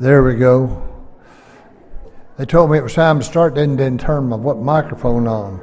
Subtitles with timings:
[0.00, 0.82] There we go.
[2.38, 5.60] They told me it was time to start, didn't, didn't turn my what microphone on.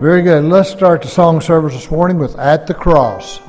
[0.00, 0.44] Very good.
[0.44, 3.40] Let's start the song service this morning with At the Cross.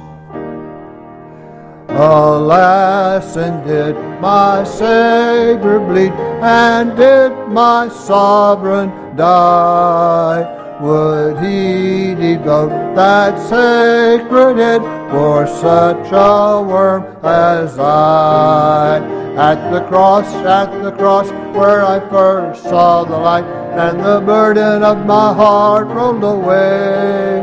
[1.88, 6.12] Alas, and did my Savior bleed,
[6.44, 10.42] and did my sovereign die?
[10.82, 19.00] Would he devote that sacred head for such a worm as I?
[19.38, 24.84] At the cross, at the cross, where I first saw the light, and the burden
[24.84, 27.42] of my heart rolled away.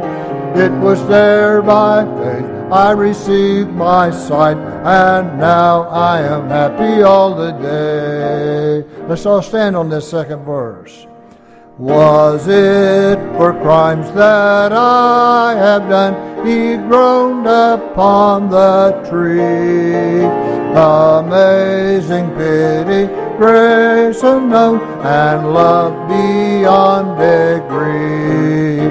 [0.55, 7.35] It was there by faith I received my sight, and now I am happy all
[7.35, 8.85] the day.
[9.07, 11.07] Let's all stand on this second verse.
[11.79, 16.47] Was it for crimes that I have done?
[16.47, 20.25] He groaned upon the tree.
[20.75, 28.87] Amazing pity, grace unknown, and love beyond degree.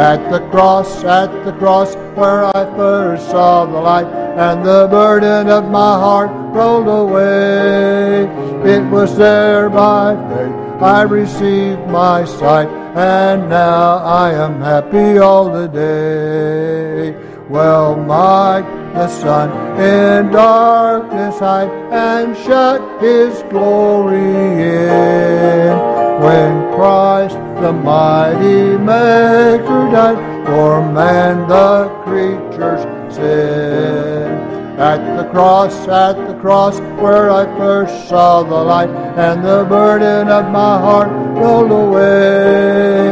[0.00, 5.50] At the cross, at the cross, where I first saw the light, and the burden
[5.50, 8.22] of my heart rolled away.
[8.64, 15.52] It was there by faith I received my sight, and now I am happy all
[15.52, 17.14] the day.
[17.50, 25.78] Well might the sun in darkness hide and shut his glory in.
[26.22, 34.49] When Christ, the mighty Maker, died for man, the creature's sin.
[34.80, 40.28] At the cross, at the cross, where I first saw the light, and the burden
[40.28, 43.10] of my heart rolled away.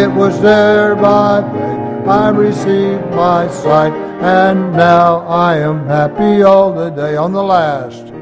[0.00, 3.92] It was there by faith I received my sight,
[4.22, 7.16] and now I am happy all the day.
[7.16, 8.12] On the last,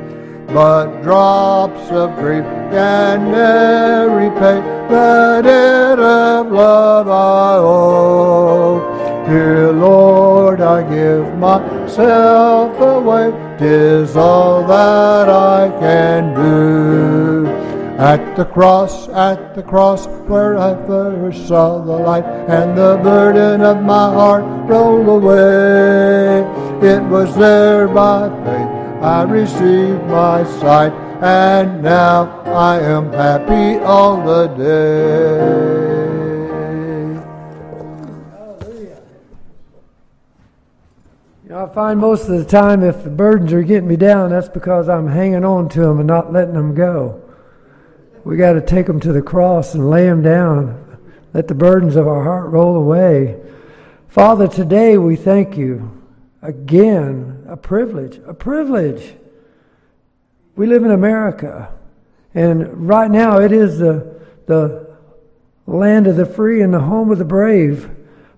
[0.54, 9.15] but drops of grief can never repay the debt of love I owe.
[9.26, 13.32] Dear Lord, I give myself away.
[13.58, 17.46] Tis all that I can do.
[17.98, 23.62] At the cross, at the cross, where I first saw the light, and the burden
[23.62, 26.42] of my heart rolled away.
[26.86, 34.24] It was there by faith I received my sight, and now I am happy all
[34.24, 35.85] the day.
[41.66, 44.88] I find most of the time if the burdens are getting me down, that's because
[44.88, 47.20] I'm hanging on to them and not letting them go.
[48.22, 51.00] We got to take them to the cross and lay them down.
[51.32, 53.40] Let the burdens of our heart roll away.
[54.06, 56.04] Father, today we thank you.
[56.40, 59.16] Again, a privilege, a privilege.
[60.54, 61.74] We live in America,
[62.32, 64.96] and right now it is the, the
[65.66, 67.90] land of the free and the home of the brave.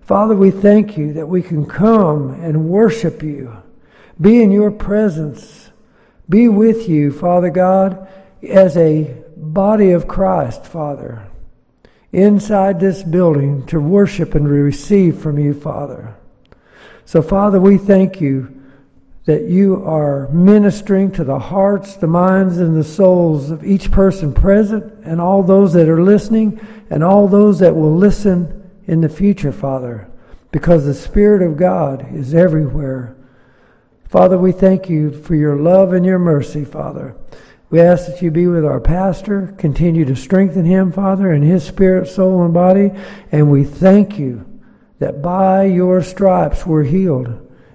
[0.09, 3.55] Father, we thank you that we can come and worship you,
[4.19, 5.69] be in your presence,
[6.27, 8.07] be with you, Father God,
[8.41, 11.27] as a body of Christ, Father,
[12.11, 16.15] inside this building to worship and receive from you, Father.
[17.05, 18.63] So, Father, we thank you
[19.25, 24.33] that you are ministering to the hearts, the minds, and the souls of each person
[24.33, 26.59] present, and all those that are listening,
[26.89, 28.58] and all those that will listen
[28.89, 30.09] in the future, Father,
[30.51, 33.15] because the Spirit of God is everywhere.
[34.07, 37.15] Father, we thank you for your love and your mercy, Father.
[37.69, 41.63] We ask that you be with our pastor, continue to strengthen him, Father, in his
[41.63, 42.91] spirit, soul, and body.
[43.31, 44.43] And we thank you
[44.97, 47.27] that by your stripes we're healed.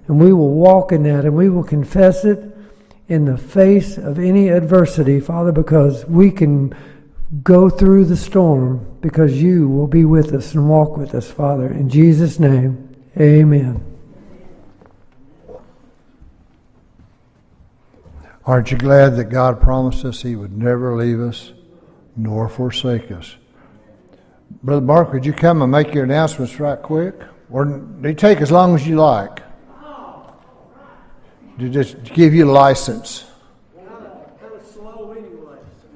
[0.08, 2.56] And we will walk in that and we will confess it
[3.06, 6.74] in the face of any adversity, Father, because we can
[7.42, 11.66] go through the storm because you will be with us and walk with us, Father.
[11.66, 13.82] In Jesus' name, amen.
[18.46, 21.52] Aren't you glad that God promised us He would never leave us
[22.14, 23.36] nor forsake us?
[24.62, 27.14] Brother Mark, would you come and make your announcements right quick?
[27.50, 29.40] Or they take as long as you like.
[31.58, 33.24] To just give you license.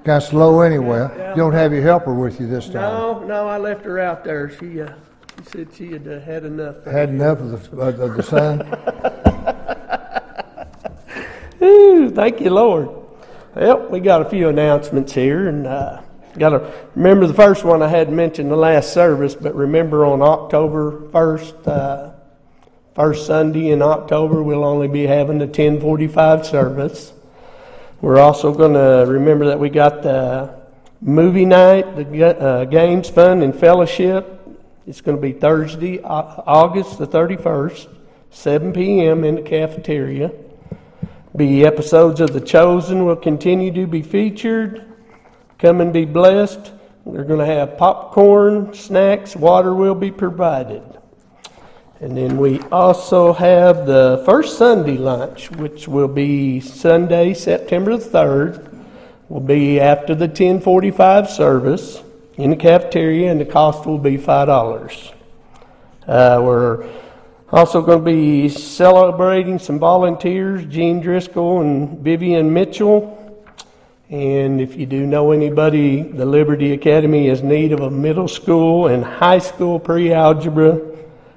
[0.09, 1.07] Of slow anyway.
[1.31, 2.77] You don't have your helper with you this time.
[2.77, 4.49] No, no, I left her out there.
[4.59, 4.95] She, uh,
[5.39, 6.83] she said she had uh, had enough.
[6.87, 8.63] Had enough of the, of the sun.
[11.63, 12.89] Ooh, thank you, Lord.
[13.55, 16.01] Well, we got a few announcements here, and uh,
[16.39, 19.35] got to remember the first one I had mentioned the last service.
[19.35, 22.13] But remember, on October first, uh,
[22.95, 27.13] first Sunday in October, we'll only be having the ten forty-five service.
[28.01, 30.55] We're also going to remember that we got the
[31.01, 34.41] movie night, the uh, games, fun, and fellowship.
[34.87, 37.89] It's going to be Thursday, August the 31st,
[38.31, 39.25] 7 p.m.
[39.25, 40.31] in the cafeteria.
[41.35, 44.85] Be episodes of The Chosen will continue to be featured.
[45.59, 46.71] Come and be blessed.
[47.05, 50.85] We're going to have popcorn, snacks, water will be provided.
[52.01, 58.05] And then we also have the first Sunday lunch, which will be Sunday, September the
[58.05, 58.65] 3rd.
[59.29, 62.03] Will be after the 1045 service
[62.37, 65.13] in the cafeteria, and the cost will be $5.
[66.07, 66.89] Uh, we're
[67.51, 73.17] also going to be celebrating some volunteers, Gene Driscoll and Vivian Mitchell.
[74.09, 78.29] And if you do know anybody, the Liberty Academy is in need of a middle
[78.29, 80.13] school and high school pre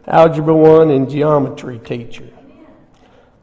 [0.07, 2.27] algebra 1 and geometry teacher.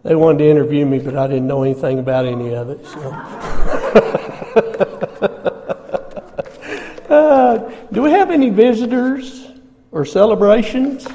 [0.03, 2.87] They wanted to interview me, but I didn't know anything about any of it.
[2.87, 3.01] So.
[7.15, 9.49] uh, do we have any visitors
[9.91, 11.07] or celebrations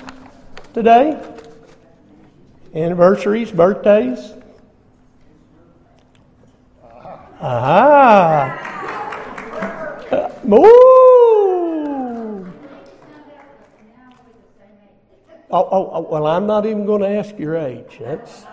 [0.74, 1.22] today?
[2.76, 4.34] Anniversaries, birthdays?
[7.40, 8.60] Aha!
[10.12, 10.30] Uh,
[15.56, 18.00] Oh, oh, oh, well, I'm not even going to ask your age.
[18.00, 18.48] That's,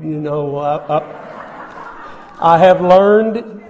[0.00, 3.60] you know, I, I, I have learned.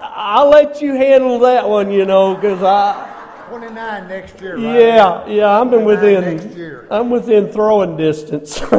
[0.00, 3.08] I'll let you handle that one, you know, because I.
[3.48, 4.62] 29 next year, right?
[4.62, 6.86] Yeah, yeah, I'm within.
[6.88, 8.60] I'm within throwing distance.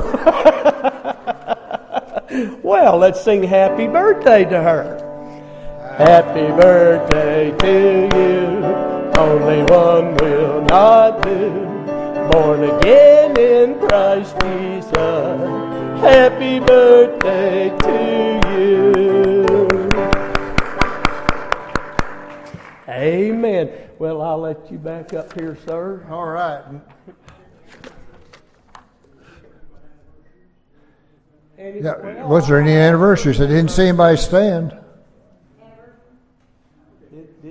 [2.63, 4.95] well, let's sing happy birthday to her.
[5.81, 8.92] Uh, happy birthday to you.
[9.17, 11.49] Only one will not do.
[12.31, 14.93] Born again in Christ Jesus.
[16.01, 19.43] Happy birthday to you.
[22.89, 23.71] Amen.
[23.99, 26.05] Well, I'll let you back up here, sir.
[26.09, 26.63] All right.
[31.57, 32.25] Yeah.
[32.25, 33.39] Was there any anniversaries?
[33.39, 34.82] I didn't see anybody stand.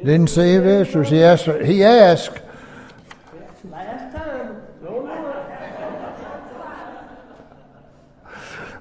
[0.04, 1.10] Didn't see visitors.
[1.10, 1.46] He asked.
[1.64, 2.40] He asked.
[3.70, 4.62] Last time.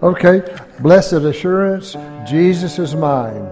[0.02, 0.42] Okay.
[0.82, 1.96] Blessed assurance,
[2.26, 3.46] Jesus is mine.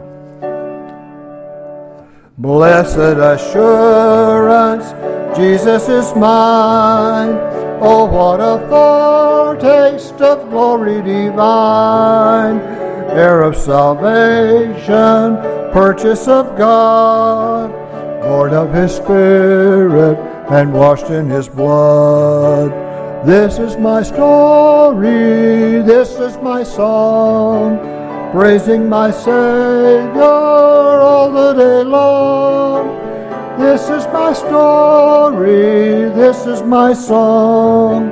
[2.39, 4.89] Blessed assurance,
[5.37, 7.37] Jesus is mine.
[7.81, 12.57] Oh, what a foretaste of glory divine,
[13.11, 17.71] heir of salvation purchase of God,
[18.21, 20.17] born of His Spirit
[20.49, 22.71] and washed in His blood.
[23.25, 27.77] This is my story, this is my song,
[28.31, 32.97] praising my Savior all the day long.
[33.59, 38.09] This is my story, this is my song,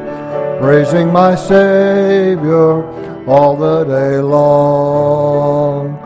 [0.60, 2.84] praising my Savior
[3.28, 5.98] all the day long.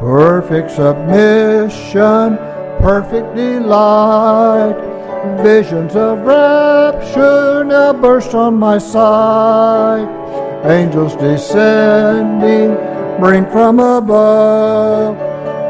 [0.00, 2.36] Perfect submission,
[2.80, 4.76] perfect delight.
[5.42, 10.08] Visions of rapture now burst on my sight.
[10.64, 12.74] Angels descending
[13.20, 15.16] bring from above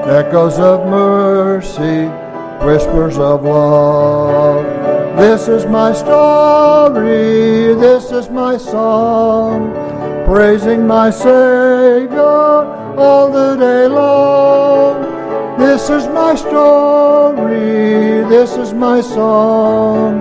[0.08, 2.06] echoes of mercy,
[2.64, 4.64] whispers of love.
[5.16, 9.72] This is my story, this is my song,
[10.30, 12.20] praising my Savior
[13.04, 15.02] all the day long.
[15.58, 20.20] This is my story, this is my song,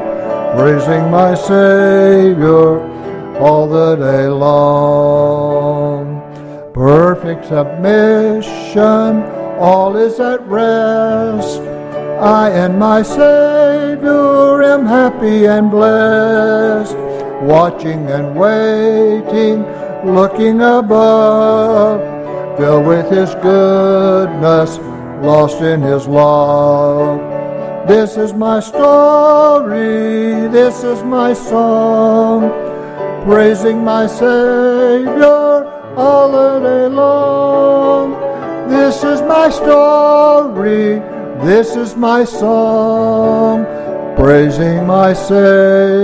[0.57, 2.81] praising my Savior
[3.37, 6.03] all the day long.
[6.73, 9.21] Perfect submission,
[9.59, 11.61] all is at rest.
[12.19, 16.97] I and my Savior am happy and blessed,
[17.43, 19.63] watching and waiting,
[20.03, 22.19] looking above
[22.59, 24.77] filled with His goodness,
[25.23, 27.19] lost in His love.
[27.87, 32.49] This is my story, this is my song,
[33.23, 35.65] praising my Savior
[35.95, 38.19] all the day long.
[38.69, 40.99] This is my story,
[41.47, 43.65] this is my song,
[44.17, 45.99] praising my Savior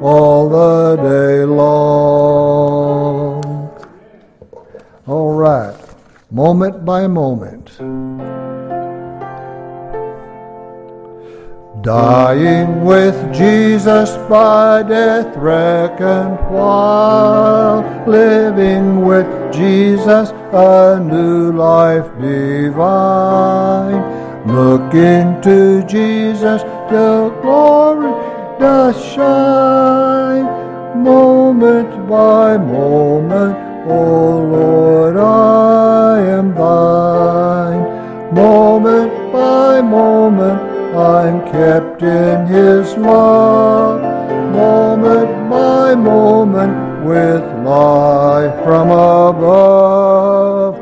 [0.00, 3.42] all the day long.
[5.06, 5.76] All right,
[6.30, 7.78] moment by moment.
[11.82, 24.02] Dying with Jesus by death reckoned while living with Jesus, a new life divine.
[24.46, 27.75] Look into Jesus till glory
[28.58, 30.46] does shine.
[31.02, 33.56] Moment by moment,
[33.88, 37.82] O Lord, I am thine.
[38.34, 40.60] Moment by moment,
[40.96, 44.00] I'm kept in His love.
[44.52, 50.74] Moment by moment, with life from above.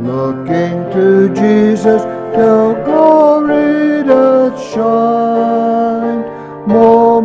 [0.00, 2.02] Looking to Jesus
[2.34, 5.85] till glory doth shine.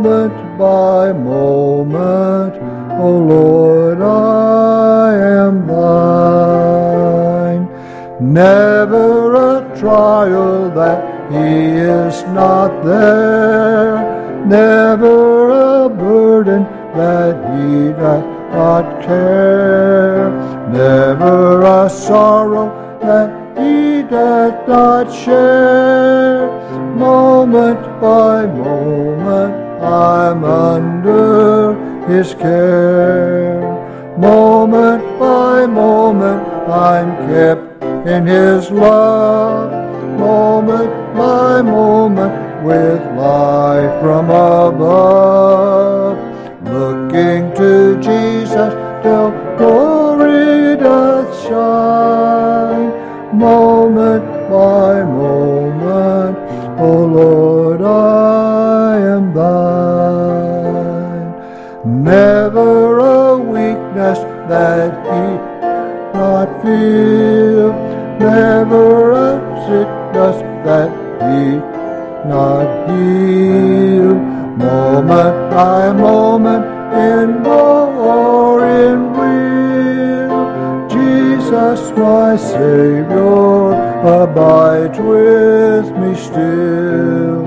[0.02, 2.56] Moment by moment,
[3.00, 7.68] O Lord, I am thine.
[8.20, 14.02] Never a trial that he is not there.
[14.48, 16.64] Never a burden
[16.96, 20.32] that he doth not care.
[20.72, 22.72] Never a sorrow
[23.04, 26.50] that he doth not share.
[26.96, 31.74] Moment by moment, I'm under
[32.08, 33.60] his care.
[34.18, 39.72] Moment by moment, I'm kept in his love.
[40.20, 46.18] Moment by moment, with life from above.
[46.64, 49.31] Looking to Jesus till
[64.52, 65.26] that he
[66.20, 67.72] not feel.
[68.20, 69.32] Never a
[69.66, 70.92] sickness that
[71.24, 71.46] he
[72.28, 74.14] not heal.
[74.60, 80.32] Moment by moment, in or in weal,
[80.90, 83.74] Jesus, my Savior,
[84.20, 87.42] abides with me still.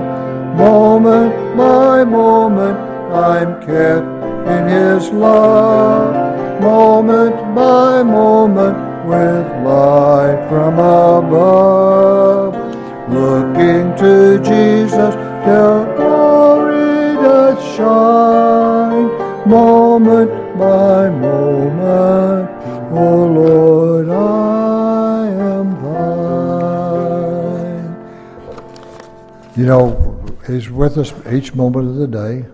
[0.57, 2.79] Moment by moment,
[3.13, 4.15] I'm kept
[4.47, 6.24] in His love.
[6.61, 12.55] Moment by moment, with light from above.
[13.09, 15.13] Looking to Jesus
[15.45, 19.07] till glory doth shine,
[19.47, 22.49] moment by moment.
[22.91, 27.15] O Lord, I am thine.
[29.55, 30.01] You know,
[30.47, 32.45] He's with us each moment of the day,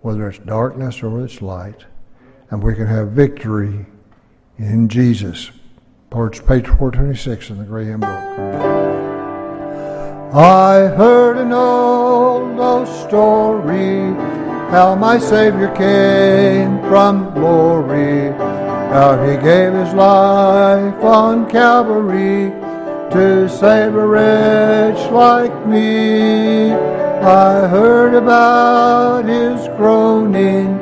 [0.00, 1.84] whether it's darkness or it's light,
[2.52, 3.86] and we can have victory
[4.58, 5.50] in Jesus.
[6.10, 8.10] Page 426 in the Gray Hymn Book.
[10.34, 14.12] I heard an old, old story
[14.70, 18.32] how my Savior came from glory,
[18.92, 22.50] how he gave his life on Calvary
[23.12, 26.70] to save a wretch like me.
[26.72, 30.78] I heard about his groaning,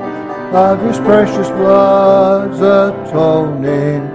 [0.52, 4.12] of his precious blood's atoning.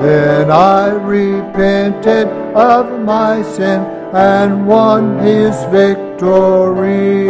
[0.00, 3.80] Then I repented of my sin
[4.14, 7.26] and won his victory.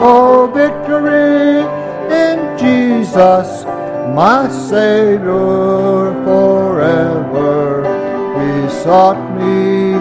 [0.00, 1.60] Oh, victory
[2.12, 3.64] in Jesus,
[4.14, 7.84] my Savior forever.
[8.40, 9.94] He sought me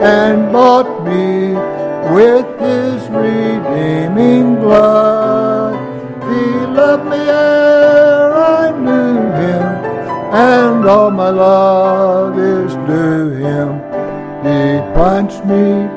[0.00, 1.54] and bought me
[2.14, 5.59] with his redeeming blood.
[6.80, 9.66] Loved me ere I knew him,
[10.32, 13.74] and all my love is due him.
[14.40, 15.90] He plunged me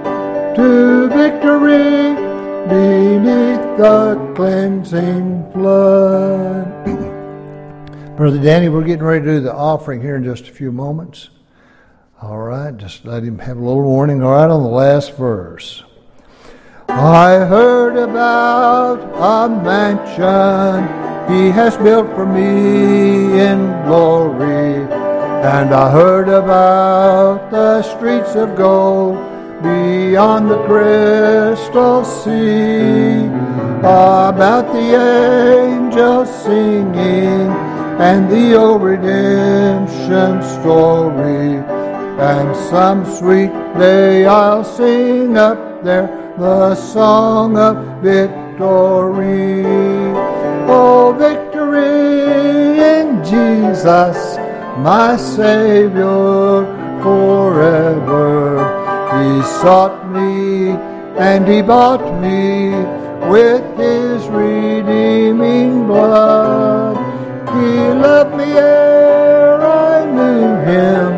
[0.57, 2.15] to victory
[2.67, 6.67] beneath the cleansing flood.
[8.17, 11.29] Brother Danny, we're getting ready to do the offering here in just a few moments.
[12.21, 14.21] All right, just let him have a little warning.
[14.21, 15.81] All right, on the last verse.
[16.95, 20.83] I heard about a mansion
[21.33, 24.83] he has built for me in glory.
[25.43, 29.17] And I heard about the streets of gold
[29.63, 33.25] beyond the crystal sea,
[33.79, 34.95] about the
[35.65, 37.49] angels singing
[37.99, 41.57] and the old redemption story.
[42.21, 49.63] And some sweet day I'll sing up there the song of victory.
[50.67, 54.37] Oh, victory in Jesus,
[54.79, 56.65] my Savior
[57.03, 58.65] forever.
[59.13, 60.71] He sought me
[61.19, 62.71] and he bought me
[63.29, 66.97] with his redeeming blood.
[67.49, 71.13] He loved me ere I knew him,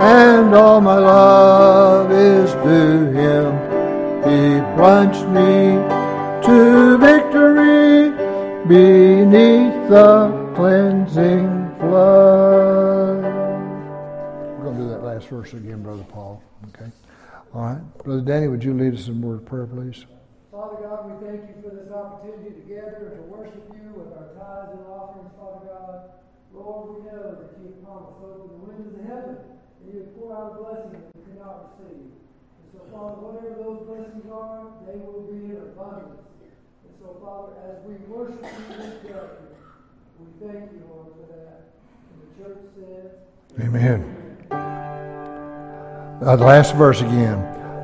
[0.00, 3.63] and all my love is due him.
[4.24, 5.76] He plunged me
[6.46, 8.08] to victory
[8.66, 13.20] beneath the cleansing flood.
[14.56, 16.42] We're going to do that last verse again, Brother Paul.
[16.68, 16.90] Okay.
[17.52, 17.98] All right.
[18.02, 20.06] Brother Danny, would you lead us in word of prayer, please?
[20.50, 24.08] Father God, we thank you for this opportunity to gather and to worship you with
[24.16, 26.00] our tithes and offerings, Father God.
[26.54, 30.00] Lord, we know that you have promised to open the windows of heaven and you
[30.00, 32.23] have poured out a blessing that we cannot receive.
[32.92, 36.20] Father, whatever those blessings are, they will be in abundance.
[36.84, 39.28] And so, Father, as we worship you this day,
[40.18, 41.72] we thank you, Lord, for that.
[42.10, 43.10] And the church says,
[43.60, 43.98] Amen.
[46.20, 47.38] The last verse again.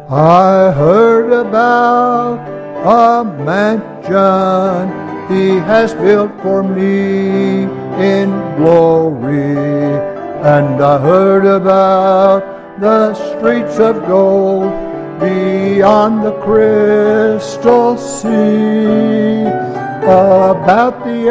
[0.09, 2.39] I heard about
[2.85, 4.89] a mansion
[5.31, 7.63] he has built for me
[8.03, 9.55] in glory.
[10.43, 14.90] And I heard about the streets of gold
[15.21, 19.47] beyond the crystal sea.
[20.03, 21.29] About the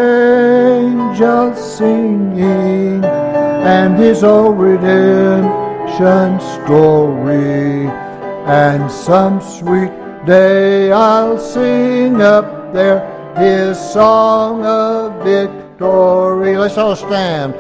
[0.79, 7.87] angels singing and his old redemption story.
[8.46, 9.92] And some sweet
[10.25, 13.00] day I'll sing up there
[13.37, 16.57] his song of victory.
[16.57, 17.55] Let's all stand.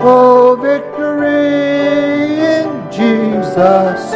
[0.00, 4.14] Oh, victory in Jesus,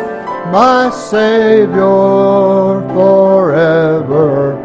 [0.53, 1.89] my Savior
[2.93, 4.61] forever.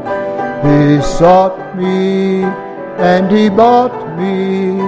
[0.67, 2.43] He sought me
[3.00, 4.84] and he bought me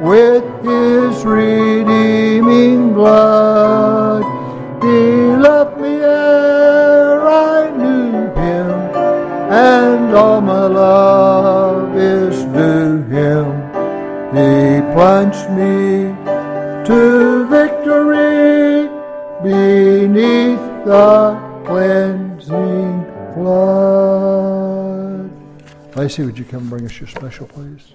[0.00, 4.22] with his redeeming blood.
[4.80, 8.70] He loved me ere I knew him,
[9.50, 13.46] and all my love is due him.
[14.38, 16.14] He plunged me
[16.86, 18.63] to victory
[19.44, 23.04] beneath the cleansing
[23.34, 25.30] flood.
[25.94, 27.94] Lacey, would you come bring us your special, please?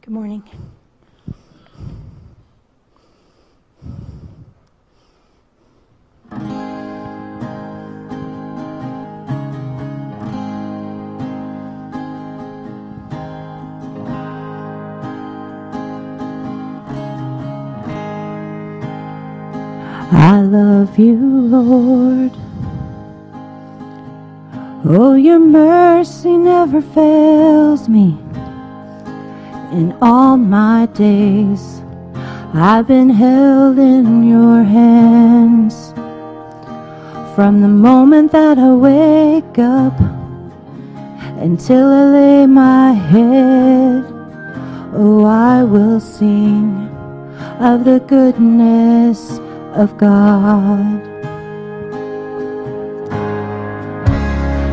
[0.00, 0.44] Good morning.
[20.90, 22.32] Love you, Lord.
[24.84, 28.18] Oh, your mercy never fails me.
[29.70, 31.80] In all my days,
[32.54, 35.92] I've been held in your hands.
[37.36, 39.96] From the moment that I wake up
[41.38, 44.04] until I lay my head,
[44.92, 46.88] oh, I will sing
[47.60, 49.38] of the goodness
[49.74, 51.02] of God.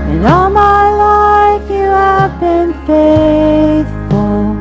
[0.09, 4.55] And all my life you have been faithful.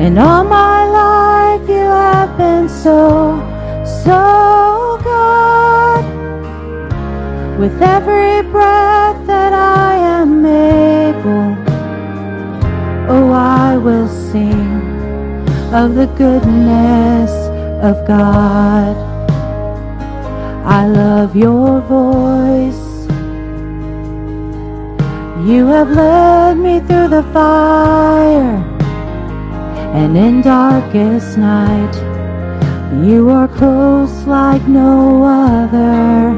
[0.00, 3.38] And all my life you have been so,
[3.84, 6.04] so good.
[7.60, 11.56] With every breath that I am able,
[13.08, 14.79] oh, I will sing
[15.72, 17.30] of the goodness
[17.80, 18.96] of God.
[20.66, 23.06] I love your voice.
[25.46, 28.56] You have led me through the fire
[29.94, 31.94] and in darkest night.
[33.06, 36.36] You are close like no other.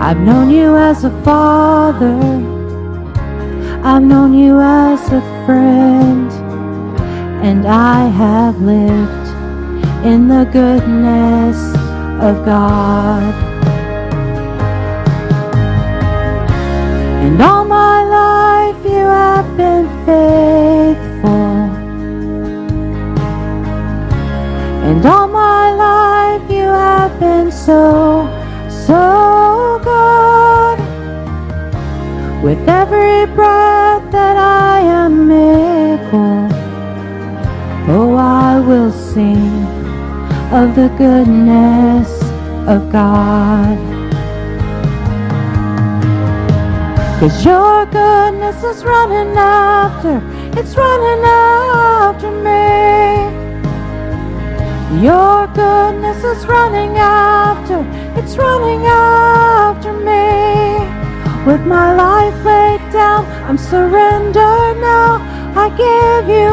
[0.00, 2.18] I've known you as a father.
[3.84, 6.27] I've known you as a friend.
[7.40, 9.28] And I have lived
[10.04, 11.56] in the goodness
[12.22, 13.34] of God.
[17.24, 21.28] And all my life you have been faithful.
[24.88, 28.26] And all my life you have been so,
[28.68, 30.78] so good.
[32.42, 36.47] With every breath that I am able,
[37.90, 39.64] oh, I will sing
[40.52, 42.10] of the goodness
[42.68, 43.78] of God.
[47.20, 50.22] Cause your goodness is running after,
[50.58, 52.68] it's running after me.
[55.02, 57.80] Your goodness is running after,
[58.18, 60.28] it's running after me.
[61.44, 65.18] With my life laid down, I'm surrendered now.
[65.56, 66.50] I give you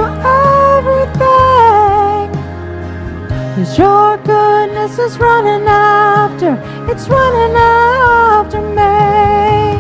[3.56, 6.60] Cause your goodness is running after,
[6.92, 9.80] it's running after me.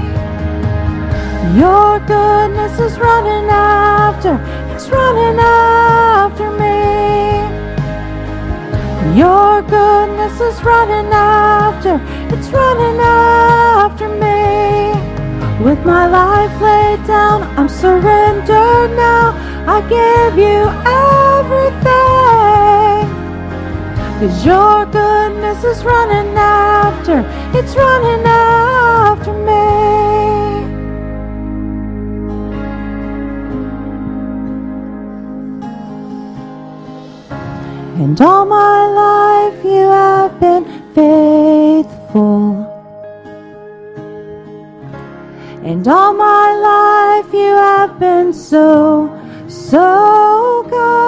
[1.59, 4.39] Your goodness is running after,
[4.73, 6.79] it's running after me.
[9.19, 11.99] Your goodness is running after,
[12.33, 14.93] it's running after me.
[15.61, 19.35] With my life laid down, I'm surrendered now.
[19.67, 21.74] I give you everything.
[24.19, 27.19] Cause your goodness is running after,
[27.53, 29.75] it's running after me.
[38.01, 40.63] And all my life you have been
[40.95, 42.63] faithful.
[45.61, 49.09] And all my life you have been so,
[49.49, 51.04] so good.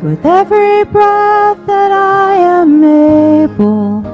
[0.00, 4.04] With every breath that I am able,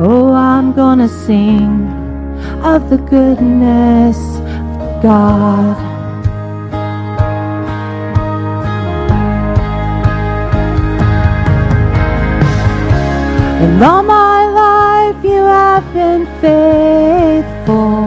[0.00, 1.86] oh, I'm gonna sing
[2.64, 5.76] of the goodness of God.
[13.60, 18.05] And all my life you have been faithful.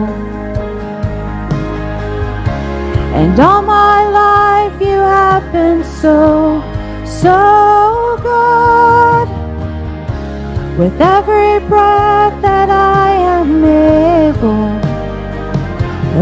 [10.80, 14.80] With every breath that I am able,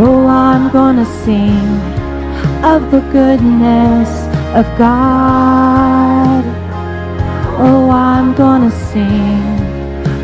[0.02, 1.68] oh, I'm gonna sing
[2.64, 4.10] of the goodness
[4.58, 6.42] of God.
[7.56, 9.44] Oh, I'm gonna sing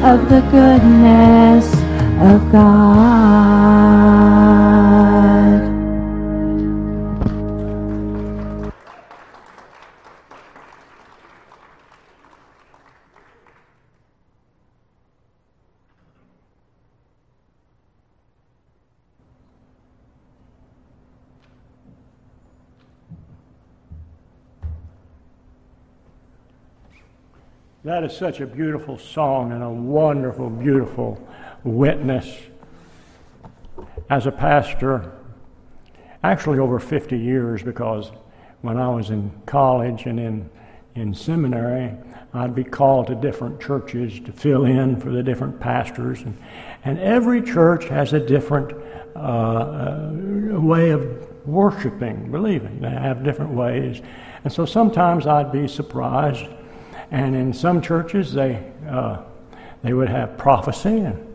[0.02, 1.72] of the goodness
[2.18, 4.43] of God.
[27.84, 31.22] That is such a beautiful song and a wonderful, beautiful
[31.64, 32.34] witness.
[34.08, 35.12] As a pastor,
[36.22, 38.10] actually over 50 years, because
[38.62, 40.48] when I was in college and in,
[40.94, 41.94] in seminary,
[42.32, 46.22] I'd be called to different churches to fill in for the different pastors.
[46.22, 46.38] And,
[46.84, 48.72] and every church has a different
[49.14, 50.10] uh, uh,
[50.58, 52.80] way of worshiping, believing.
[52.80, 54.00] They have different ways.
[54.42, 56.46] And so sometimes I'd be surprised
[57.10, 59.22] and in some churches, they, uh,
[59.82, 61.34] they would have prophecy, and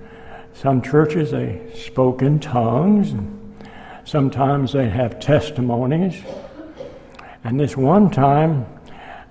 [0.54, 3.58] some churches, they spoke in tongues, and
[4.06, 6.22] sometimes they'd have testimonies.
[7.44, 8.66] And this one time,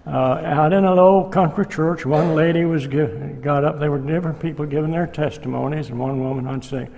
[0.06, 3.78] uh, out in a little country church, one lady was give, got up.
[3.78, 6.88] There were different people giving their testimonies, and one woman, I'd say,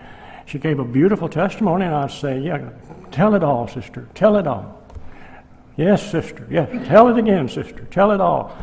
[0.47, 2.71] she gave a beautiful testimony, and I'd say, "Yeah,
[3.11, 4.09] tell it all, sister.
[4.15, 4.83] Tell it all."
[5.77, 6.47] Yes, sister.
[6.51, 7.85] Yes, tell it again, sister.
[7.91, 8.57] Tell it all.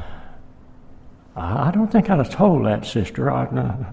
[1.39, 3.29] I don't think I'd have told that sister.
[3.29, 3.85] I, uh,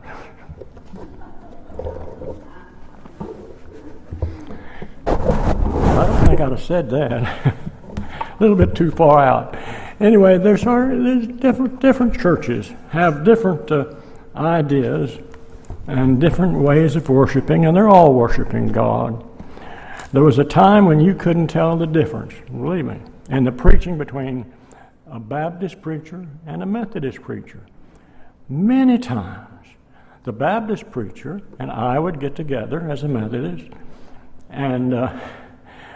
[5.07, 7.55] I don't think I'd have said that.
[7.97, 9.57] a little bit too far out.
[10.01, 13.95] Anyway, there's, there's different different churches have different uh,
[14.35, 15.19] ideas
[15.87, 19.23] and different ways of worshiping, and they're all worshiping God.
[20.13, 23.99] There was a time when you couldn't tell the difference, believe me, in the preaching
[23.99, 24.51] between
[25.11, 27.61] a Baptist preacher and a Methodist preacher.
[28.49, 29.67] Many times,
[30.25, 33.71] the Baptist preacher and I would get together as a Methodist,
[34.51, 35.19] and uh,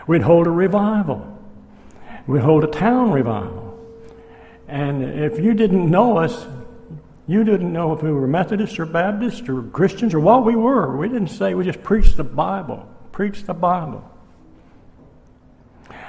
[0.06, 1.36] we'd hold a revival.
[2.26, 3.64] We'd hold a town revival.
[4.66, 6.46] And if you didn't know us,
[7.26, 10.96] you didn't know if we were Methodists or Baptists or Christians or what we were.
[10.96, 12.86] We didn't say, we just preached the Bible.
[13.12, 14.08] Preach the Bible.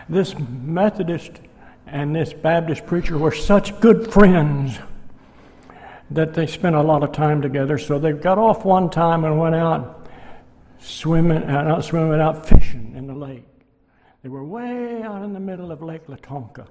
[0.10, 1.32] This Methodist
[1.91, 4.78] and this Baptist preacher were such good friends
[6.12, 7.78] that they spent a lot of time together.
[7.78, 10.08] So they got off one time and went out
[10.80, 13.45] swimming, uh, not swimming, out fishing in the lake.
[14.23, 16.67] They were way out in the middle of Lake Latonka.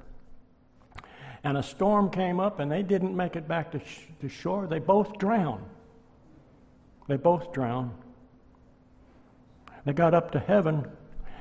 [1.45, 4.67] And a storm came up and they didn't make it back to, sh- to shore.
[4.67, 5.65] They both drowned.
[7.07, 7.93] They both drowned.
[9.85, 10.87] They got up to heaven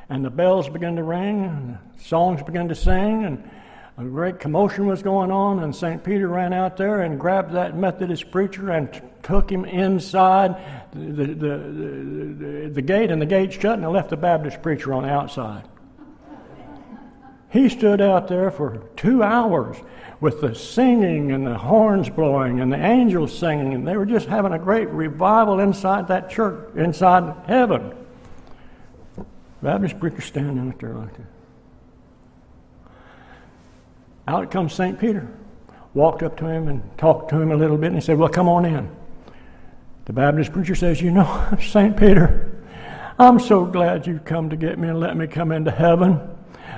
[0.07, 3.49] and the bells began to ring and songs began to sing and
[3.97, 6.03] a great commotion was going on, and St.
[6.03, 10.55] Peter ran out there and grabbed that Methodist preacher and t- took him inside
[10.93, 15.01] the, the, the, the, gate, and the gate shut, and left the Baptist preacher on
[15.01, 15.63] the outside.
[17.49, 19.77] He stood out there for two hours
[20.19, 24.27] with the singing and the horns blowing and the angels singing, and they were just
[24.27, 27.95] having a great revival inside that church, inside heaven.
[29.63, 31.36] Baptist preacher standing out there like that.
[34.27, 34.99] Out comes St.
[34.99, 35.27] Peter.
[35.93, 38.29] Walked up to him and talked to him a little bit, and he said, Well,
[38.29, 38.89] come on in.
[40.05, 41.95] The Baptist preacher says, You know, St.
[41.95, 42.63] Peter,
[43.17, 46.19] I'm so glad you've come to get me and let me come into heaven.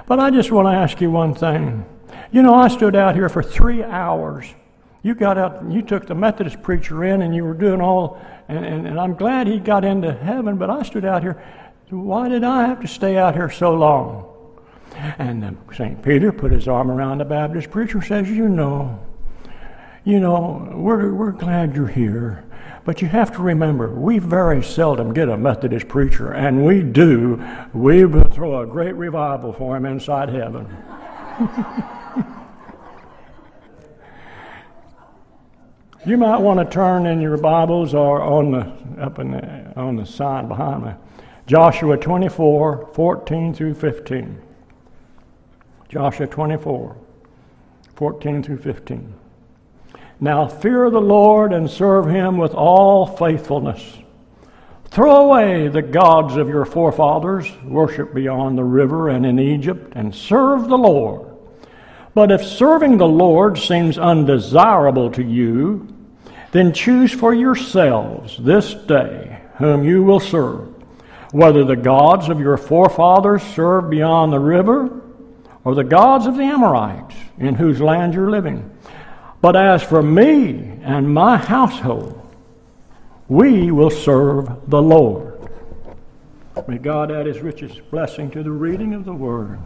[0.07, 1.85] But I just want to ask you one thing.
[2.31, 4.45] You know, I stood out here for three hours.
[5.01, 8.65] You got out, you took the Methodist preacher in, and you were doing all, and,
[8.65, 11.41] and, and I'm glad he got into heaven, but I stood out here.
[11.89, 14.28] Why did I have to stay out here so long?
[14.95, 16.01] And St.
[16.01, 18.99] Peter put his arm around the Baptist preacher and says, You know,
[20.03, 22.43] you know, we're, we're glad you're here.
[22.85, 27.45] But you have to remember, we very seldom get a Methodist preacher, and we do.
[27.73, 30.65] We will throw a great revival for him inside heaven.
[36.05, 39.95] you might want to turn in your Bibles or on the up in the, on
[39.95, 40.91] the sign behind me.
[41.45, 44.41] Joshua 24, 14 through 15.
[45.89, 46.95] Joshua 24,
[47.95, 49.11] 14 through 15.
[50.19, 53.97] Now fear the Lord and serve him with all faithfulness.
[54.85, 60.13] Throw away the gods of your forefathers, worship beyond the river and in Egypt, and
[60.13, 61.27] serve the Lord.
[62.13, 65.87] But if serving the Lord seems undesirable to you,
[66.51, 70.67] then choose for yourselves this day whom you will serve,
[71.31, 74.98] whether the gods of your forefathers served beyond the river,
[75.69, 78.75] or the gods of the Amorites in whose land you're living.
[79.39, 82.19] But as for me and my household,
[83.27, 85.47] we will serve the Lord.
[86.67, 89.59] May God add his richest blessing to the reading of the word.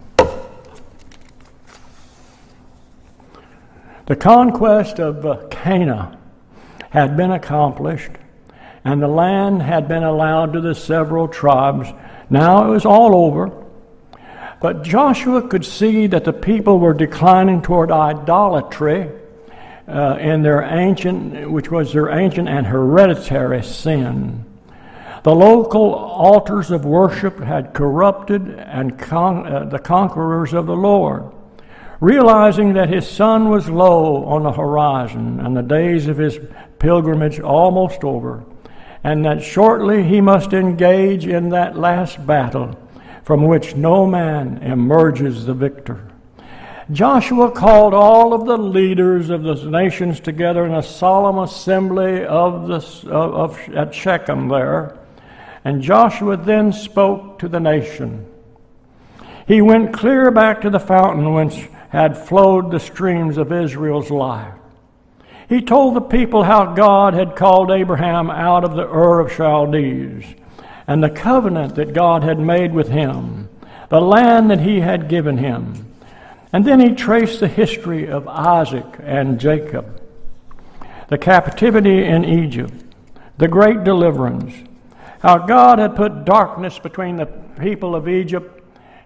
[4.08, 6.18] The conquest of uh, Canaan
[6.90, 8.12] had been accomplished,
[8.84, 11.88] and the land had been allowed to the several tribes.
[12.30, 13.63] Now it was all over.
[14.64, 19.12] But Joshua could see that the people were declining toward idolatry
[19.90, 24.46] uh, in their ancient, which was their ancient and hereditary sin.
[25.24, 31.30] The local altars of worship had corrupted and con- uh, the conquerors of the Lord.
[32.00, 36.40] Realizing that his sun was low on the horizon and the days of his
[36.80, 38.46] pilgrimage almost over,
[39.04, 42.78] and that shortly he must engage in that last battle
[43.24, 46.08] from which no man emerges the victor.
[46.92, 52.68] Joshua called all of the leaders of the nations together in a solemn assembly of
[52.68, 54.98] the, of, of, at Shechem there,
[55.64, 58.26] and Joshua then spoke to the nation.
[59.48, 61.56] He went clear back to the fountain whence
[61.90, 64.54] had flowed the streams of Israel's life.
[65.48, 70.26] He told the people how God had called Abraham out of the Ur of Chaldees
[70.94, 73.50] and the covenant that God had made with him,
[73.90, 75.92] the land that he had given him.
[76.54, 80.00] And then he traced the history of Isaac and Jacob,
[81.08, 82.76] the captivity in Egypt,
[83.40, 84.54] the great deliverance,
[85.22, 87.26] how God had put darkness between the
[87.60, 88.64] people of Egypt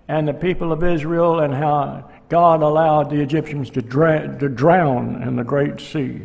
[0.10, 5.23] and the people of Israel, and how God allowed the Egyptians to, dra- to drown
[5.23, 6.23] in the great sea.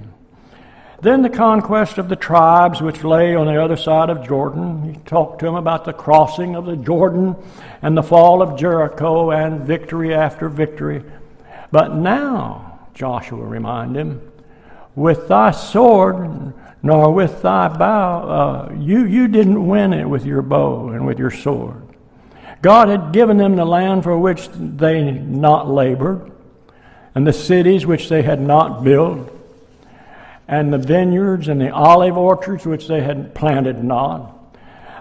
[1.03, 4.85] Then the conquest of the tribes which lay on the other side of Jordan.
[4.85, 7.35] He talked to them about the crossing of the Jordan
[7.83, 11.03] and the fall of Jericho and victory after victory.
[11.73, 14.33] But now, Joshua reminded him,
[14.95, 20.43] with thy sword nor with thy bow, uh, you, you didn't win it with your
[20.43, 21.83] bow and with your sword.
[22.61, 26.31] God had given them the land for which they not labored,
[27.13, 29.42] and the cities which they had not built
[30.53, 34.55] and the vineyards and the olive orchards which they had planted not.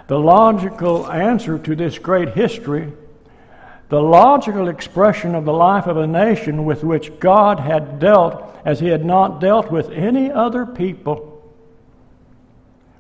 [0.08, 2.94] The logical answer to this great history,
[3.90, 8.80] the logical expression of the life of a nation with which God had dealt as
[8.80, 11.44] he had not dealt with any other people,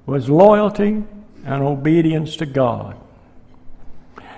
[0.06, 1.06] was loyalty
[1.46, 2.98] and obedience to God.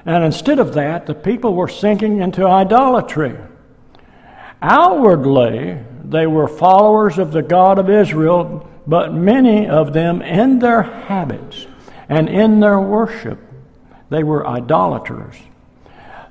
[0.06, 3.39] And instead of that, the people were sinking into idolatry.
[4.62, 10.82] Outwardly, they were followers of the God of Israel, but many of them, in their
[10.82, 11.66] habits
[12.10, 13.39] and in their worship,
[14.10, 15.36] they were idolaters.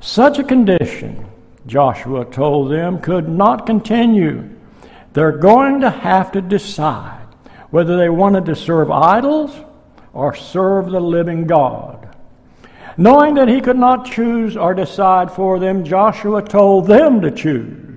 [0.01, 1.27] Such a condition
[1.67, 4.49] Joshua told them, could not continue.
[5.13, 7.27] They're going to have to decide
[7.71, 9.55] whether they wanted to serve idols
[10.13, 12.09] or serve the living God.
[12.97, 17.92] Knowing that he could not choose or decide for them, Joshua told them to choose.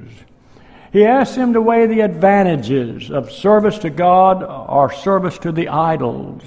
[0.95, 5.67] He asked them to weigh the advantages of service to God or service to the
[5.67, 6.41] idols.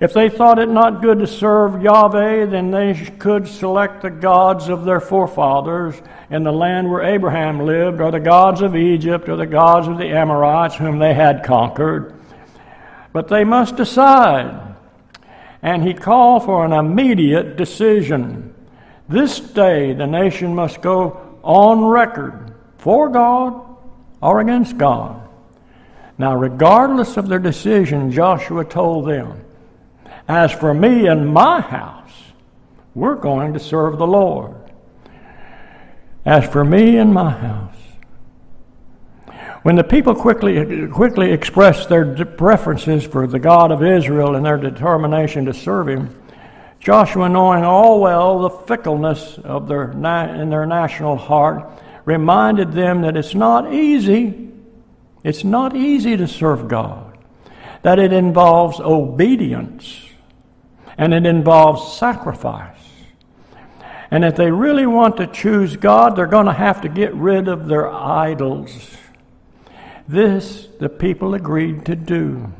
[0.00, 4.70] If they thought it not good to serve Yahweh, then they could select the gods
[4.70, 9.36] of their forefathers in the land where Abraham lived, or the gods of Egypt, or
[9.36, 12.14] the gods of the Amorites whom they had conquered.
[13.12, 14.74] But they must decide.
[15.60, 18.54] And he called for an immediate decision.
[19.06, 22.47] This day the nation must go on record
[22.78, 23.62] for God
[24.20, 25.28] or against God.
[26.16, 29.44] Now, regardless of their decision, Joshua told them,
[30.26, 32.12] as for me and my house,
[32.94, 34.54] we're going to serve the Lord.
[36.24, 37.74] As for me and my house.
[39.62, 44.56] When the people quickly, quickly expressed their preferences for the God of Israel and their
[44.56, 46.22] determination to serve Him,
[46.80, 51.68] Joshua, knowing all well the fickleness of their in their national heart,
[52.08, 54.48] reminded them that it's not easy.
[55.22, 57.18] It's not easy to serve God.
[57.82, 60.06] That it involves obedience
[60.96, 62.78] and it involves sacrifice.
[64.10, 67.46] And if they really want to choose God, they're going to have to get rid
[67.46, 68.96] of their idols.
[70.08, 72.50] This the people agreed to do.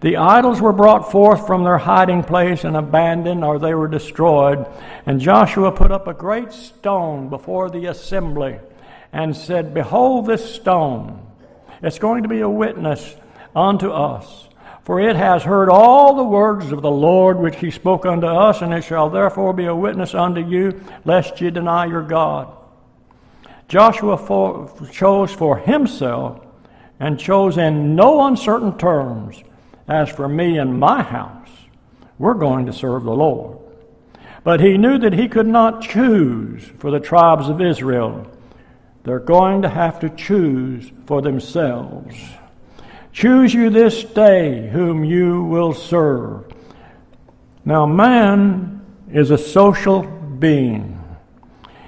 [0.00, 4.66] The idols were brought forth from their hiding place and abandoned, or they were destroyed.
[5.06, 8.60] And Joshua put up a great stone before the assembly
[9.12, 11.26] and said, Behold this stone.
[11.82, 13.16] It's going to be a witness
[13.56, 14.48] unto us.
[14.84, 18.62] For it has heard all the words of the Lord which he spoke unto us,
[18.62, 22.50] and it shall therefore be a witness unto you, lest ye deny your God.
[23.68, 26.42] Joshua for, chose for himself,
[26.98, 29.42] and chose in no uncertain terms,
[29.88, 31.48] As for me and my house,
[32.18, 33.58] we're going to serve the Lord.
[34.44, 38.30] But he knew that he could not choose for the tribes of Israel.
[39.04, 42.14] They're going to have to choose for themselves.
[43.12, 46.44] Choose you this day whom you will serve.
[47.64, 51.02] Now, man is a social being.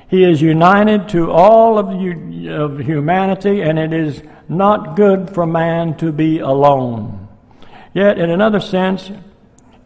[0.09, 5.97] He is united to all of, of humanity, and it is not good for man
[5.99, 7.20] to be alone.
[7.93, 9.11] Yet, in another sense,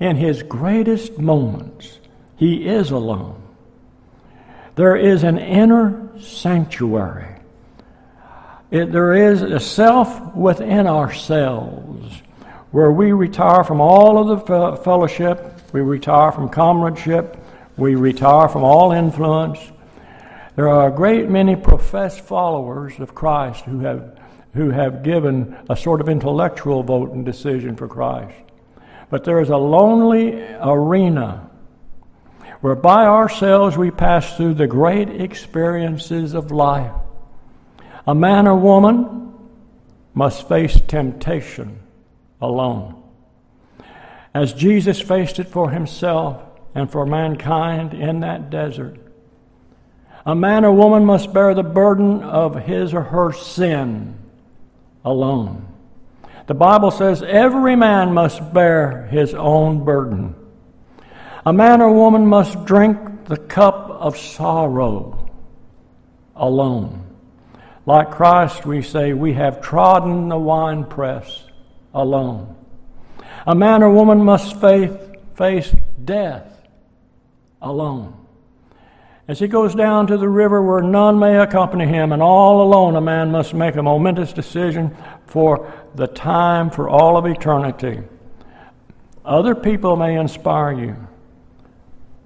[0.01, 1.99] in his greatest moments,
[2.37, 3.43] he is alone.
[4.75, 7.35] There is an inner sanctuary
[8.75, 12.23] it, there is a self within ourselves
[12.73, 17.37] where we retire from all of the fellowship, we retire from comradeship,
[17.77, 19.61] we retire from all influence.
[20.57, 24.19] There are a great many professed followers of Christ who have,
[24.55, 28.37] who have given a sort of intellectual vote and decision for Christ.
[29.11, 31.51] But there is a lonely arena
[32.61, 36.95] where by ourselves we pass through the great experiences of life.
[38.07, 39.35] A man or woman
[40.15, 41.81] must face temptation
[42.41, 43.03] alone.
[44.33, 46.43] As Jesus faced it for himself
[46.75, 48.99] and for mankind in that desert,
[50.25, 54.19] a man or woman must bear the burden of his or her sin
[55.05, 55.67] alone.
[56.47, 60.35] The Bible says every man must bear his own burden.
[61.47, 65.31] A man or woman must drink the cup of sorrow
[66.37, 67.05] alone.
[67.87, 71.45] Like Christ, we say, we have trodden the winepress
[71.93, 72.57] alone.
[73.47, 74.91] A man or woman must face,
[75.37, 76.67] face death
[77.61, 78.24] alone.
[79.27, 82.95] As he goes down to the river where none may accompany him, and all alone
[82.95, 84.95] a man must make a momentous decision
[85.27, 88.03] for the time, for all of eternity.
[89.25, 90.97] Other people may inspire you,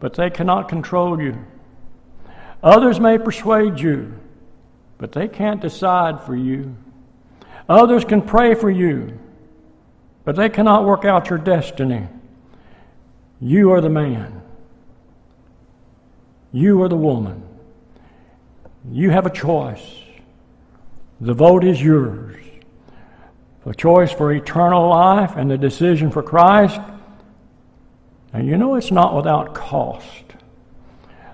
[0.01, 1.39] but they cannot control you.
[2.65, 4.19] Others may persuade you,
[4.99, 6.77] but they can't decide for you.
[7.69, 9.17] Others can pray for you,
[10.25, 12.09] but they cannot work out your destiny.
[13.41, 14.38] You are the man.
[16.53, 17.43] You are the woman.
[18.91, 19.85] You have a choice.
[21.21, 22.37] The vote is yours.
[23.65, 26.81] The choice for eternal life and the decision for Christ.
[28.33, 30.29] And you know it's not without cost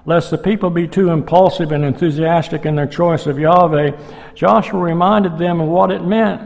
[0.07, 3.93] lest the people be too impulsive and enthusiastic in their choice of Yahweh,
[4.35, 6.43] Joshua reminded them of what it meant.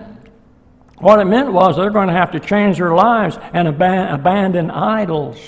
[0.99, 4.71] What it meant was they're going to have to change their lives and ab- abandon
[4.71, 5.39] idols.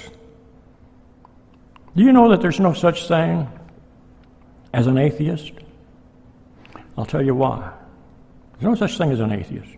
[1.97, 3.49] Do you know that there's no such thing
[4.73, 5.53] as an atheist?
[6.97, 7.73] I'll tell you why.
[8.53, 9.71] There's no such thing as an atheist.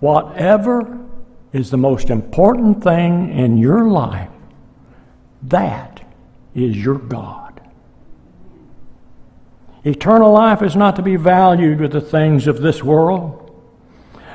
[0.00, 0.98] Whatever
[1.52, 4.30] is the most important thing in your life,
[5.44, 6.04] that
[6.54, 7.60] is your God.
[9.84, 13.46] Eternal life is not to be valued with the things of this world.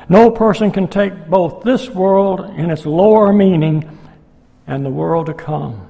[0.08, 3.98] No person can take both this world in its lower meaning
[4.66, 5.86] and the world to come.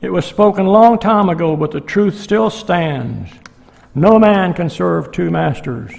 [0.00, 3.32] It was spoken a long time ago, but the truth still stands.
[3.94, 5.92] No man can serve two masters.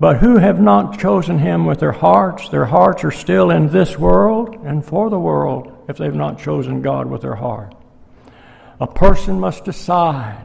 [0.00, 3.96] But who have not chosen him with their hearts, their hearts are still in this
[3.96, 7.74] world and for the world if they've not chosen God with their heart.
[8.80, 10.44] A person must decide.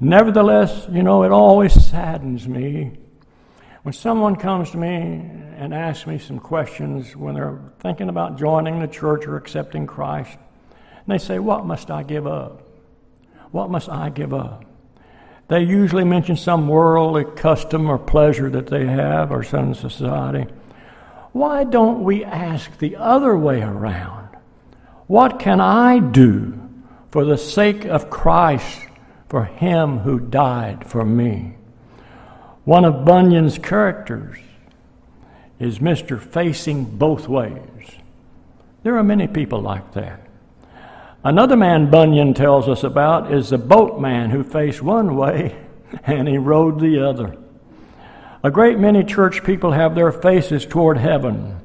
[0.00, 2.98] Nevertheless, you know, it always saddens me
[3.82, 8.80] when someone comes to me and asks me some questions when they're thinking about joining
[8.80, 10.38] the church or accepting Christ,
[11.06, 12.62] and they say, What must I give up?
[13.50, 14.64] What must I give up?
[15.48, 20.46] They usually mention some worldly custom or pleasure that they have or some society.
[21.32, 24.28] Why don't we ask the other way around?
[25.06, 26.58] What can I do
[27.10, 28.78] for the sake of Christ,
[29.28, 31.56] for Him who died for me?
[32.64, 34.38] One of Bunyan's characters
[35.58, 36.20] is Mr.
[36.20, 37.96] Facing Both Ways.
[38.84, 40.21] There are many people like that.
[41.24, 45.56] Another man Bunyan tells us about is the boatman who faced one way
[46.04, 47.36] and he rowed the other.
[48.42, 51.60] A great many church people have their faces toward heaven,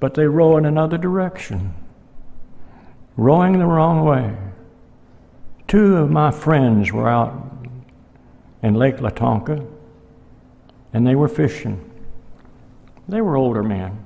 [0.00, 1.74] but they row in another direction,
[3.16, 4.36] rowing the wrong way.
[5.68, 7.52] Two of my friends were out
[8.62, 9.64] in Lake Latonka
[10.92, 11.84] and they were fishing.
[13.08, 14.04] They were older men.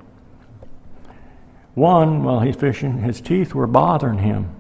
[1.75, 4.55] One, while he's fishing, his teeth were bothering him.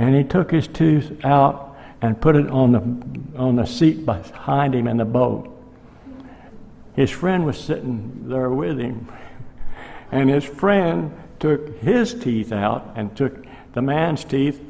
[0.00, 4.74] And he took his tooth out and put it on the, on the seat behind
[4.74, 5.54] him in the boat.
[6.96, 9.12] His friend was sitting there with him.
[10.10, 13.44] And his friend took his teeth out and took
[13.74, 14.62] the man's teeth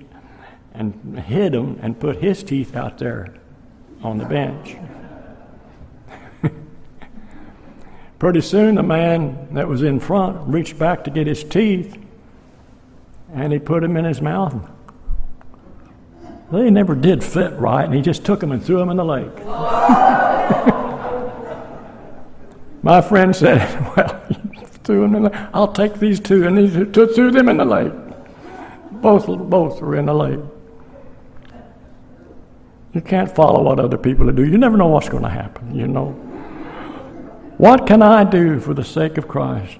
[0.74, 3.32] and hid them and put his teeth out there
[4.02, 4.74] on the bench.
[8.18, 11.96] Pretty soon, the man that was in front reached back to get his teeth,
[13.32, 14.68] and he put them in his mouth.
[16.52, 19.04] They never did fit right, and he just took them and threw them in the
[19.04, 19.34] lake.
[22.82, 23.60] My friend said,
[23.96, 24.26] Well,
[24.84, 27.92] threw them in the I'll take these two, and he threw them in the lake.
[28.90, 30.40] Both, both were in the lake.
[32.92, 34.44] You can't follow what other people do.
[34.44, 36.10] You never know what's going to happen, you know.
[37.56, 39.78] What can I do for the sake of Christ?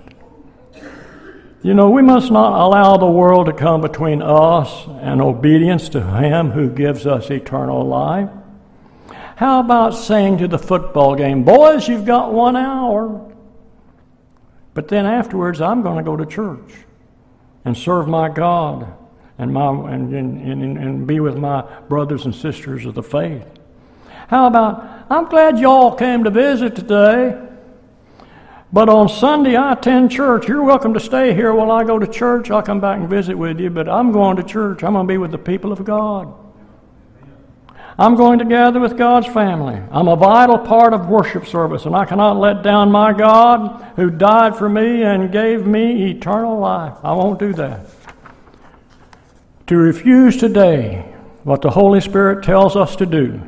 [1.62, 6.02] You know, we must not allow the world to come between us and obedience to
[6.02, 8.30] Him who gives us eternal life.
[9.36, 13.30] How about saying to the football game, Boys, you've got one hour.
[14.72, 16.72] But then afterwards, I'm going to go to church
[17.66, 18.94] and serve my God
[19.36, 23.46] and, my, and, and, and, be with my brothers and sisters of the faith.
[24.28, 27.49] How about, I'm glad y'all came to visit today.
[28.72, 30.46] But on Sunday, I attend church.
[30.46, 32.52] You're welcome to stay here while I go to church.
[32.52, 34.84] I'll come back and visit with you, but I'm going to church.
[34.84, 36.32] I'm going to be with the people of God.
[37.98, 39.82] I'm going to gather with God's family.
[39.90, 44.08] I'm a vital part of worship service, and I cannot let down my God who
[44.08, 46.96] died for me and gave me eternal life.
[47.02, 47.86] I won't do that.
[49.66, 51.12] To refuse today
[51.42, 53.42] what the Holy Spirit tells us to do,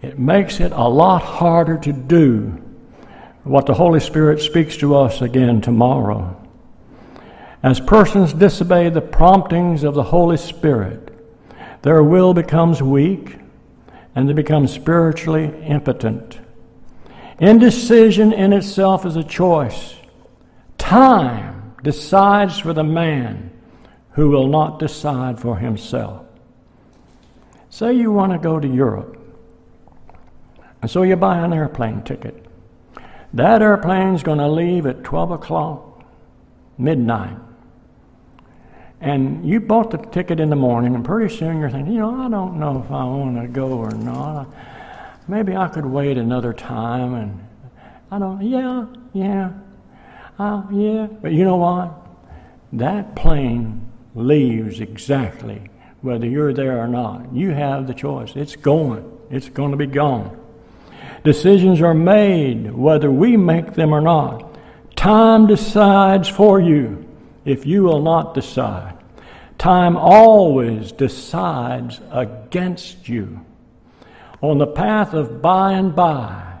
[0.00, 2.62] it makes it a lot harder to do
[3.46, 6.36] what the Holy Spirit speaks to us again tomorrow.
[7.62, 11.12] As persons disobey the promptings of the Holy Spirit,
[11.82, 13.36] their will becomes weak
[14.16, 16.40] and they become spiritually impotent.
[17.38, 19.94] Indecision in itself is a choice.
[20.76, 23.52] Time decides for the man
[24.12, 26.24] who will not decide for himself.
[27.70, 29.18] Say you want to go to Europe,
[30.80, 32.45] and so you buy an airplane ticket.
[33.36, 36.02] That airplane's going to leave at 12 o'clock,
[36.78, 37.36] midnight.
[38.98, 42.18] And you bought the ticket in the morning, and pretty soon you're thinking, you know,
[42.18, 44.48] I don't know if I want to go or not.
[45.28, 47.12] Maybe I could wait another time.
[47.12, 47.46] And
[48.10, 49.52] I don't, yeah, yeah,
[50.38, 51.06] uh, yeah.
[51.20, 51.92] But you know what?
[52.72, 55.68] That plane leaves exactly
[56.00, 57.34] whether you're there or not.
[57.34, 58.34] You have the choice.
[58.34, 60.40] It's going, it's going to be gone.
[61.26, 64.56] Decisions are made whether we make them or not.
[64.94, 67.04] Time decides for you
[67.44, 68.96] if you will not decide.
[69.58, 73.44] Time always decides against you.
[74.40, 76.60] On the path of by and by,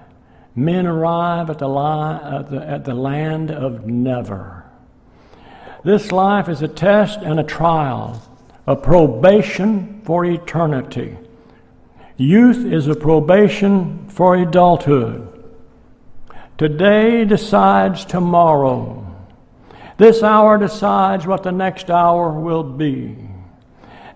[0.56, 4.64] men arrive at the, at the, at the land of never.
[5.84, 8.20] This life is a test and a trial,
[8.66, 11.16] a probation for eternity.
[12.16, 15.44] Youth is a probation for adulthood.
[16.56, 19.02] Today decides tomorrow.
[19.98, 23.16] This hour decides what the next hour will be.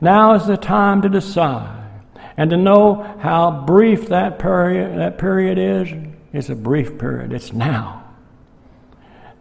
[0.01, 1.91] Now is the time to decide
[2.39, 5.93] and to know how brief that period, that period is.
[6.33, 8.05] It's a brief period, it's now.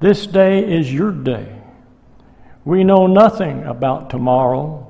[0.01, 1.61] This day is your day.
[2.65, 4.88] We know nothing about tomorrow.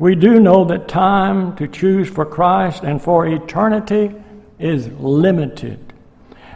[0.00, 4.14] We do know that time to choose for Christ and for eternity
[4.58, 5.92] is limited.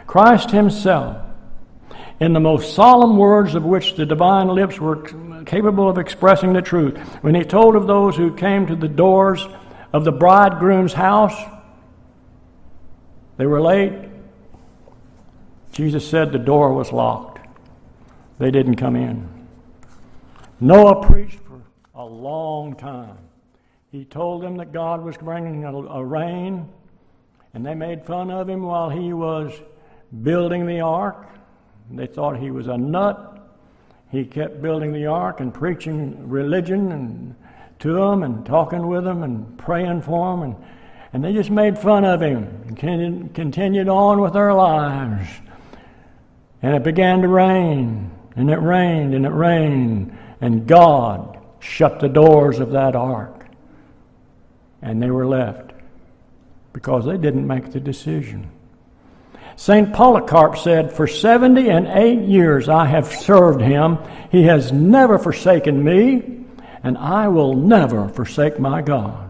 [0.07, 1.23] Christ Himself
[2.19, 6.61] in the most solemn words of which the divine lips were capable of expressing the
[6.63, 6.97] truth.
[7.21, 9.47] When he told of those who came to the doors
[9.93, 11.39] of the bridegroom's house,
[13.37, 13.93] they were late.
[15.71, 17.47] Jesus said the door was locked.
[18.39, 19.29] They didn't come in.
[20.59, 21.61] Noah preached for
[21.93, 23.19] a long time.
[23.91, 26.67] He told them that God was bringing a, a rain,
[27.53, 29.53] and they made fun of him while he was
[30.23, 31.27] building the ark.
[31.91, 33.31] They thought he was a nut.
[34.11, 37.35] He kept building the ark and preaching religion and
[37.79, 40.43] to them and talking with them and praying for them.
[40.43, 40.55] And,
[41.13, 45.29] and they just made fun of him and continued on with their lives.
[46.61, 52.09] And it began to rain, and it rained, and it rained, and God shut the
[52.09, 53.34] doors of that ark.
[54.85, 55.71] And they were left
[56.71, 58.51] because they didn't make the decision.
[59.55, 59.91] St.
[59.91, 63.97] Polycarp said, For seventy and eight years I have served him.
[64.31, 66.45] He has never forsaken me,
[66.83, 69.27] and I will never forsake my God.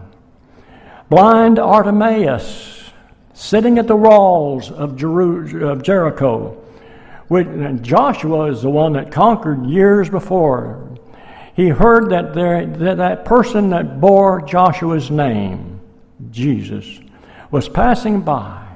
[1.08, 2.90] Blind Bartimaeus,
[3.32, 6.62] sitting at the walls of, Jericho,
[7.28, 7.48] which,
[7.80, 10.95] Joshua is the one that conquered years before.
[11.56, 15.80] He heard that, there, that that person that bore Joshua's name,
[16.30, 17.00] Jesus,
[17.50, 18.66] was passing by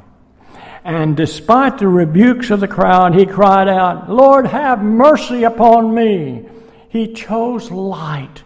[0.85, 6.47] and despite the rebukes of the crowd, he cried out, Lord, have mercy upon me.
[6.89, 8.43] He chose light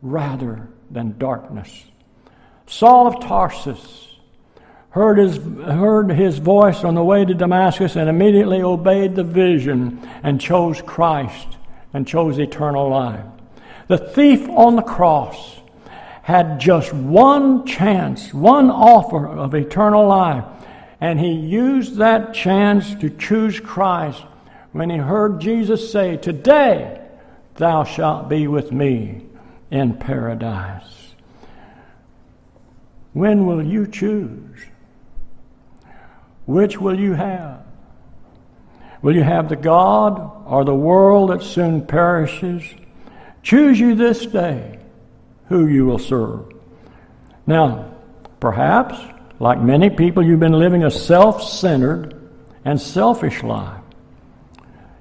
[0.00, 1.84] rather than darkness.
[2.66, 4.16] Saul of Tarsus
[4.90, 10.08] heard his, heard his voice on the way to Damascus and immediately obeyed the vision
[10.22, 11.58] and chose Christ
[11.92, 13.24] and chose eternal life.
[13.90, 15.58] The thief on the cross
[16.22, 20.44] had just one chance, one offer of eternal life
[21.00, 24.22] and he used that chance to choose Christ
[24.70, 27.00] when he heard Jesus say, Today
[27.56, 29.22] thou shalt be with me
[29.72, 31.14] in paradise.
[33.12, 34.66] When will you choose?
[36.46, 37.64] Which will you have?
[39.02, 42.62] Will you have the God or the world that soon perishes?
[43.42, 44.78] Choose you this day
[45.48, 46.52] who you will serve.
[47.46, 47.92] Now,
[48.38, 48.98] perhaps
[49.38, 52.14] like many people, you've been living a self centered
[52.64, 53.80] and selfish life.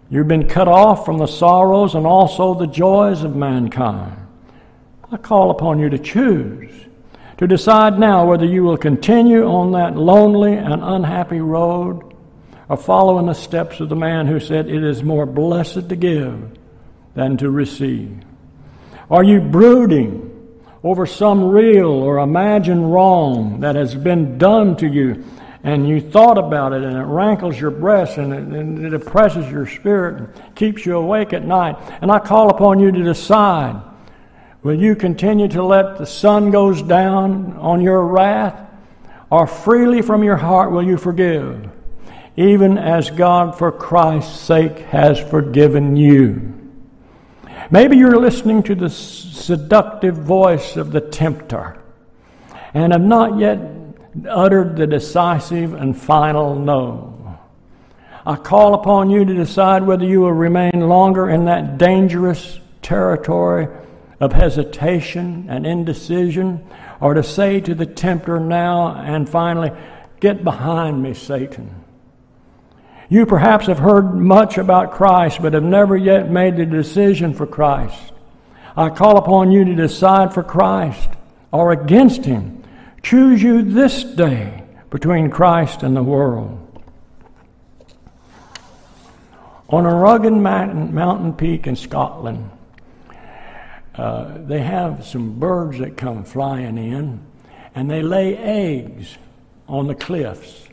[0.10, 4.16] You've been cut off from the sorrows and also the joys of mankind.
[5.12, 6.72] I call upon you to choose,
[7.38, 12.16] to decide now whether you will continue on that lonely and unhappy road
[12.70, 15.96] or follow in the steps of the man who said, It is more blessed to
[15.96, 16.58] give
[17.14, 18.24] than to receive.
[19.10, 20.30] Are you brooding
[20.84, 25.26] over some real or imagined wrong that has been done to you,
[25.64, 29.50] and you thought about it, and it rankles your breast, and it, and it oppresses
[29.52, 31.76] your spirit, and keeps you awake at night.
[32.02, 33.82] And I call upon you to decide
[34.62, 38.60] will you continue to let the sun goes down on your wrath,
[39.30, 41.70] or freely from your heart will you forgive,
[42.38, 46.59] even as God, for Christ's sake, has forgiven you?
[47.72, 51.80] Maybe you're listening to the seductive voice of the tempter
[52.74, 53.60] and have not yet
[54.28, 57.40] uttered the decisive and final no.
[58.26, 63.68] I call upon you to decide whether you will remain longer in that dangerous territory
[64.20, 66.66] of hesitation and indecision,
[67.00, 69.72] or to say to the tempter now and finally,
[70.20, 71.79] Get behind me, Satan.
[73.10, 77.48] You perhaps have heard much about Christ, but have never yet made the decision for
[77.48, 78.14] Christ.
[78.78, 81.10] I call upon you to decide for Christ
[81.52, 82.64] or against Him.
[83.02, 86.56] Choose you this day between Christ and the world.
[89.70, 92.52] On a rugged mountain, mountain peak in Scotland,
[93.96, 97.22] uh, they have some birds that come flying in,
[97.74, 99.18] and they lay eggs
[99.68, 100.69] on the cliffs.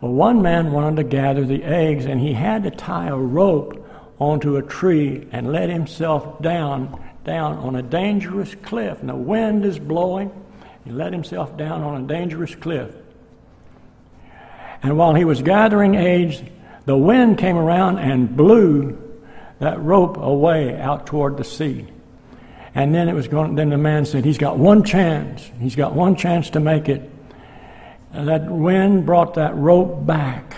[0.00, 3.86] Well, one man wanted to gather the eggs, and he had to tie a rope
[4.18, 9.00] onto a tree and let himself down down on a dangerous cliff.
[9.00, 10.30] And the wind is blowing.
[10.84, 12.94] He let himself down on a dangerous cliff.
[14.82, 16.40] And while he was gathering eggs,
[16.84, 18.96] the wind came around and blew
[19.58, 21.86] that rope away out toward the sea.
[22.74, 23.56] And then it was going.
[23.56, 25.50] Then the man said, "He's got one chance.
[25.58, 27.10] He's got one chance to make it."
[28.16, 30.56] And that wind brought that rope back.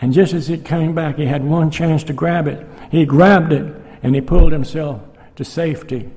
[0.00, 2.64] And just as it came back, he had one chance to grab it.
[2.88, 3.74] He grabbed it
[4.04, 5.02] and he pulled himself
[5.34, 6.08] to safety.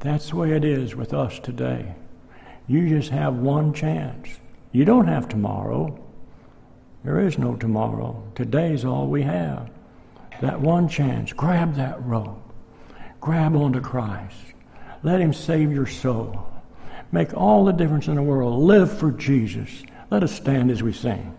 [0.00, 1.94] That's the way it is with us today.
[2.66, 4.40] You just have one chance.
[4.72, 5.96] You don't have tomorrow.
[7.04, 8.24] There is no tomorrow.
[8.34, 9.70] Today's all we have.
[10.40, 11.32] That one chance.
[11.32, 12.52] Grab that rope.
[13.20, 14.36] Grab onto Christ.
[15.04, 16.44] Let Him save your soul.
[17.14, 18.62] Make all the difference in the world.
[18.62, 19.82] Live for Jesus.
[20.10, 21.34] Let us stand as we sing.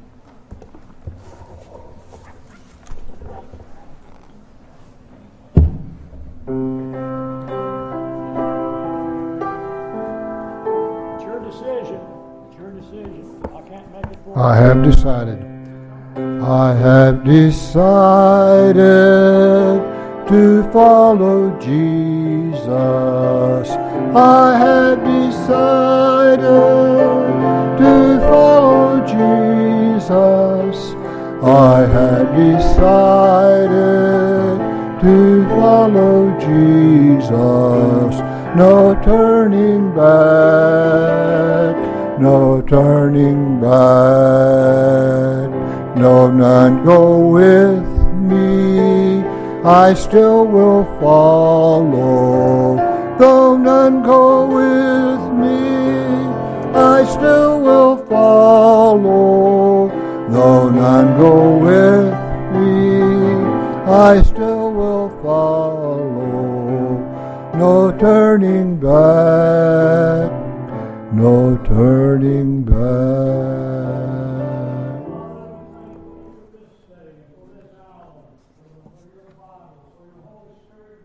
[11.15, 12.01] It's your decision.
[12.47, 13.41] It's your decision.
[13.45, 15.43] I can't make it for I have decided.
[16.43, 18.83] I have decided
[20.27, 22.69] to follow Jesus.
[24.15, 26.47] I have decided
[27.79, 30.75] to follow Jesus.
[31.43, 33.71] I have decided
[35.01, 38.13] to follow Jesus.
[38.55, 40.83] No turning back
[42.23, 45.49] no turning back.
[45.97, 47.83] No, none go with
[48.15, 49.02] me,
[49.65, 52.75] I still will follow.
[53.17, 55.59] Though none go with me,
[56.75, 59.89] I still will follow.
[60.29, 62.13] Though none go with
[62.55, 63.03] me,
[63.91, 66.99] I still will follow.
[67.55, 70.43] No turning back
[71.13, 73.52] no turning back.